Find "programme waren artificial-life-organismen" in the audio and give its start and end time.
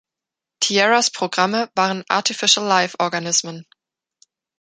1.11-3.67